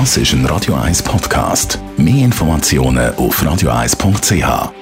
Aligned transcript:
Das 0.00 0.16
ist 0.16 0.32
ein 0.32 0.44
Radio 0.46 0.74
1 0.74 1.04
Podcast. 1.04 1.78
Mehr 1.96 2.24
Informationen 2.24 3.14
auf 3.14 3.40
radio1.ch. 3.40 4.72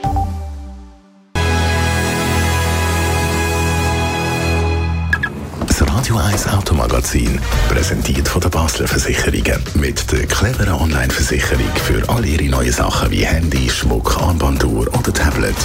Das 5.66 5.86
Radio 5.86 6.16
1 6.16 6.48
Automagazin, 6.48 7.38
präsentiert 7.68 8.26
von 8.26 8.40
der 8.40 8.48
Basler 8.48 8.88
Versicherungen. 8.88 9.62
Mit 9.74 10.10
der 10.10 10.24
cleveren 10.26 10.72
Online-Versicherung 10.72 11.70
für 11.84 12.08
all 12.08 12.24
Ihre 12.24 12.44
neuen 12.44 12.72
Sachen 12.72 13.10
wie 13.10 13.26
Handy, 13.26 13.68
Schmuck, 13.68 14.16
Armbanduhr 14.18 14.88
oder 14.94 15.12
Tablet. 15.12 15.56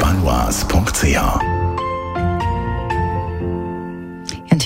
Banois.ch 0.00 1.55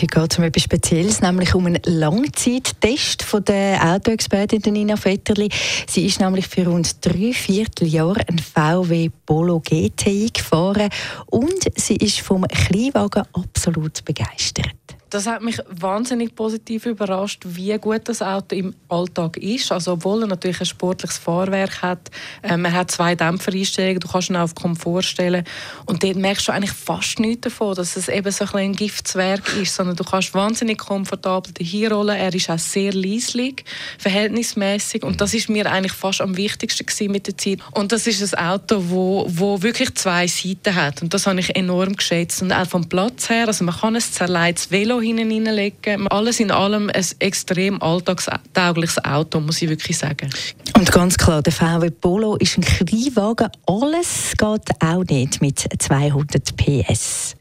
heute 0.03 0.07
geht 0.07 0.33
es 0.33 0.39
um 0.39 0.45
etwas 0.45 0.63
Spezielles, 0.63 1.21
nämlich 1.21 1.55
um 1.55 1.67
einen 1.67 1.81
Langzeittest 1.85 3.23
von 3.23 3.45
der 3.45 3.83
Autoexpertin 3.83 4.73
Nina 4.73 4.97
Vetterli. 4.97 5.49
Sie 5.87 6.07
ist 6.07 6.21
nämlich 6.21 6.47
für 6.49 6.67
rund 6.67 7.05
drei 7.05 7.33
Vierteljahre 7.33 8.21
ein 8.29 8.39
VW 8.39 9.11
Polo 9.27 9.61
GTI 9.61 10.31
gefahren 10.33 10.89
und 11.27 11.71
sie 11.77 11.97
ist 11.97 12.21
vom 12.21 12.47
Kleinwagen 12.49 13.25
absolut 13.33 14.05
begeistert 14.05 14.80
das 15.11 15.27
hat 15.27 15.43
mich 15.43 15.59
wahnsinnig 15.69 16.35
positiv 16.37 16.87
überrascht, 16.87 17.43
wie 17.45 17.77
gut 17.79 18.03
das 18.09 18.23
Auto 18.23 18.55
im 18.55 18.75
Alltag 18.89 19.37
ist. 19.37 19.73
Also 19.73 19.93
obwohl 19.93 20.23
er 20.23 20.29
natürlich 20.29 20.61
ein 20.61 20.67
sportliches 20.67 21.19
Fahrwerk 21.19 21.83
hat, 21.83 22.11
ähm, 22.45 22.65
er 22.65 22.73
hat 22.73 22.93
zwei 22.93 23.17
Dämpfereinstellungen, 23.17 23.99
du 23.99 24.09
kannst 24.09 24.31
ihn 24.31 24.37
auf 24.37 24.55
Komfort 24.55 25.03
stellen 25.03 25.45
und 25.87 26.05
dort 26.05 26.17
merkst 26.17 26.47
du 26.47 26.53
eigentlich 26.53 26.73
fast 26.73 27.19
nichts 27.19 27.43
davon, 27.43 27.75
dass 27.75 27.97
es 27.97 28.09
eben 28.09 28.31
so 28.31 28.45
ein, 28.45 28.57
ein 28.57 28.73
Giftswerk 28.73 29.57
ist, 29.57 29.75
sondern 29.75 29.97
du 29.97 30.05
kannst 30.05 30.33
wahnsinnig 30.33 30.79
komfortabel 30.79 31.53
hier 31.61 31.93
rollen. 31.93 32.17
Er 32.17 32.33
ist 32.33 32.49
auch 32.49 32.59
sehr 32.59 32.93
leislich, 32.93 33.65
verhältnismäßig 33.99 35.03
und 35.03 35.21
das 35.21 35.35
ist 35.35 35.49
mir 35.49 35.71
eigentlich 35.71 35.93
fast 35.93 36.21
am 36.21 36.37
wichtigsten 36.37 37.11
mit 37.11 37.27
der 37.27 37.37
Zeit. 37.37 37.59
Und 37.73 37.91
das 37.93 38.07
ist 38.07 38.35
ein 38.35 38.47
Auto, 38.47 38.83
wo, 38.89 39.27
wo 39.29 39.61
wirklich 39.61 39.95
zwei 39.97 40.29
Seiten 40.29 40.75
hat 40.75 41.03
und 41.03 41.13
das 41.13 41.27
habe 41.27 41.41
ich 41.41 41.57
enorm 41.57 41.97
geschätzt 41.97 42.43
und 42.43 42.53
auch 42.53 42.67
vom 42.67 42.89
Platz 42.89 43.29
her, 43.29 43.49
also 43.49 43.65
man 43.65 43.75
kann 43.75 43.97
ein 43.97 44.01
zerleites 44.01 44.71
Velo 44.71 45.00
hineinlegen. 45.01 46.09
Alles 46.09 46.41
in 46.41 46.51
allem 46.51 46.91
ein 46.91 47.05
extrem 47.19 47.81
alltagstaugliches 47.83 49.05
Auto, 49.05 49.41
muss 49.41 49.63
ich 49.63 49.69
wirklich 49.69 49.99
sagen. 49.99 50.31
Und 50.77 50.93
ganz 50.93 51.17
klar, 51.17 51.43
der 51.43 51.53
VW 51.53 51.91
Polo 51.91 52.37
ist 52.37 52.57
ein 52.59 52.63
Kleinwagen. 52.63 53.51
Alles 53.67 54.33
geht 54.37 54.83
auch 54.83 55.05
nicht 55.05 55.41
mit 55.41 55.69
200 55.79 56.57
PS. 56.57 57.37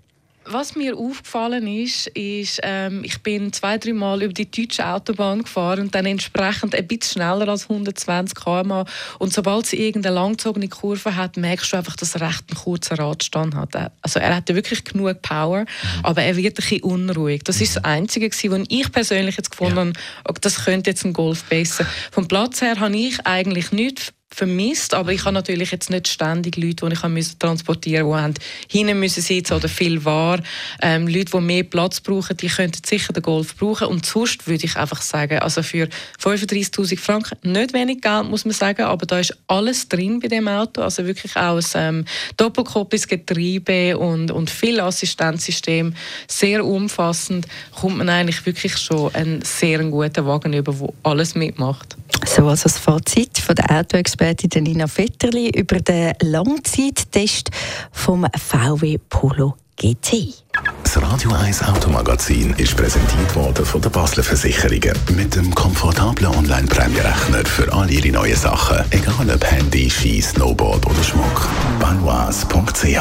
Was 0.51 0.75
mir 0.75 0.97
aufgefallen 0.97 1.67
ist, 1.67 2.07
ist, 2.07 2.59
ähm, 2.63 3.03
ich 3.03 3.21
bin 3.21 3.53
zwei, 3.53 3.77
drei 3.77 3.93
Mal 3.93 4.23
über 4.23 4.33
die 4.33 4.49
deutsche 4.49 4.83
Autobahn 4.83 5.43
gefahren 5.43 5.81
und 5.81 5.93
dann 5.93 6.07
entsprechend 6.07 6.73
ein 6.73 6.87
bisschen 6.87 7.21
schneller 7.21 7.47
als 7.47 7.69
120 7.69 8.33
km 8.35 8.83
Und 9.19 9.31
sobald 9.31 9.67
sie 9.67 9.77
irgendeine 9.77 10.15
langzogene 10.15 10.67
Kurve 10.67 11.15
hat, 11.15 11.37
merkst 11.37 11.71
du 11.71 11.77
einfach, 11.77 11.95
dass 11.95 12.15
er 12.15 12.21
recht 12.21 12.45
einen 12.49 12.57
kurzen 12.57 12.97
Radstand 12.97 13.53
hat. 13.53 13.91
Also 14.01 14.19
er 14.19 14.35
hatte 14.35 14.55
wirklich 14.55 14.83
genug 14.83 15.21
Power, 15.21 15.59
mhm. 15.59 15.65
aber 16.01 16.23
er 16.23 16.35
wird 16.35 16.53
ein 16.53 16.55
bisschen 16.55 16.81
unruhig. 16.81 17.43
Das 17.43 17.61
ist 17.61 17.75
das 17.75 17.83
Einzige, 17.83 18.31
was 18.31 18.65
ich 18.69 18.91
persönlich 18.91 19.37
jetzt 19.37 19.51
gefunden 19.51 19.93
ja. 19.95 20.23
habe, 20.27 20.39
das 20.41 20.65
könnte 20.65 20.89
jetzt 20.89 21.05
ein 21.05 21.13
Golf 21.13 21.43
besser. 21.43 21.85
Vom 22.11 22.27
Platz 22.27 22.61
her 22.61 22.79
habe 22.79 22.97
ich 22.97 23.23
eigentlich 23.27 23.71
nichts 23.71 24.13
vermisst, 24.31 24.93
aber 24.93 25.11
ich 25.11 25.25
habe 25.25 25.33
natürlich 25.33 25.71
jetzt 25.71 25.89
nicht 25.89 26.07
ständig 26.07 26.55
Leute, 26.55 26.87
die 26.87 27.19
ich 27.19 27.37
transportieren 27.37 28.07
musste, 28.07 28.33
die 28.71 28.77
hinten 28.77 28.99
müssen 28.99 29.21
sitzen 29.21 29.53
oder 29.53 29.67
viel 29.67 30.05
war. 30.05 30.39
Ähm, 30.81 31.07
Leute, 31.07 31.31
die 31.33 31.41
mehr 31.41 31.63
Platz 31.63 31.99
brauchen, 31.99 32.37
die 32.37 32.47
könnten 32.47 32.81
sicher 32.85 33.11
den 33.11 33.23
Golf 33.23 33.55
brauchen 33.57 33.87
und 33.87 34.05
sonst 34.05 34.47
würde 34.47 34.65
ich 34.65 34.75
einfach 34.75 35.01
sagen, 35.01 35.39
also 35.39 35.63
für 35.63 35.87
35'000 36.21 36.97
Franken, 36.99 37.37
nicht 37.51 37.73
wenig 37.73 38.01
Geld, 38.01 38.29
muss 38.29 38.45
man 38.45 38.53
sagen, 38.53 38.83
aber 38.83 39.05
da 39.05 39.19
ist 39.19 39.35
alles 39.47 39.89
drin 39.89 40.19
bei 40.19 40.27
dem 40.27 40.47
Auto, 40.47 40.81
also 40.81 41.05
wirklich 41.05 41.35
auch 41.35 41.57
ein 41.57 41.65
ähm, 41.75 42.05
doppelkoppiges 42.37 43.07
Getriebe 43.07 43.97
und, 43.97 44.31
und 44.31 44.49
viel 44.49 44.79
Assistenzsystem, 44.79 45.93
sehr 46.27 46.63
umfassend, 46.63 47.47
kommt 47.79 47.97
man 47.97 48.09
eigentlich 48.09 48.45
wirklich 48.45 48.77
schon 48.77 49.13
einen 49.15 49.41
sehr 49.41 49.79
guten 49.83 50.25
Wagen 50.25 50.53
über, 50.53 50.73
der 50.73 50.89
alles 51.03 51.35
mitmacht. 51.35 51.97
So 52.25 52.47
also 52.47 52.63
das 52.63 52.77
Fazit 52.77 53.38
von 53.49 53.55
der 53.55 53.79
Autoexpertin 53.79 54.63
Nina 54.63 54.85
Vetterli 54.85 55.49
über 55.49 55.79
den 55.79 56.13
Langzeittest 56.21 57.49
vom 57.91 58.27
VW 58.37 58.99
Polo 59.09 59.55
GT. 59.75 60.35
Das 60.83 61.01
Radio 61.01 61.31
1 61.31 61.63
Automagazin 61.63 62.53
ist 62.59 62.77
präsentiert 62.77 63.35
worden 63.35 63.65
von 63.65 63.81
der 63.81 63.89
Basler 63.89 64.21
Versicherungen 64.21 64.93
mit 65.15 65.35
dem 65.35 65.55
komfortablen 65.55 66.29
Online-Prämierechner 66.29 67.43
für 67.43 67.73
all 67.73 67.89
Ihre 67.89 68.09
neuen 68.09 68.35
Sachen, 68.35 68.85
egal 68.91 69.27
ob 69.33 69.43
Handy, 69.43 69.89
Ski, 69.89 70.21
Snowboard 70.21 70.85
oder 70.85 71.03
Schmuck. 71.03 71.49
Banois.ch 71.79 72.99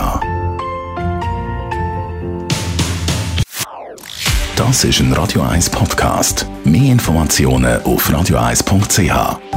Das 4.56 4.84
ist 4.84 5.00
ein 5.00 5.12
Radio 5.12 5.42
1 5.42 5.69
Podcast. 5.69 6.47
Mehr 6.65 6.92
Informationen 6.92 7.82
auf 7.82 8.09
radio1.ch. 8.09 9.47